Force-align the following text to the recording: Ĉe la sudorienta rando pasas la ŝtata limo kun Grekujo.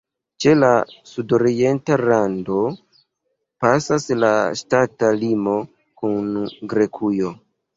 Ĉe 0.43 0.51
la 0.59 0.69
sudorienta 1.09 1.97
rando 2.01 2.57
pasas 3.65 4.09
la 4.25 4.33
ŝtata 4.63 5.13
limo 5.25 5.57
kun 6.03 6.33
Grekujo. 6.75 7.33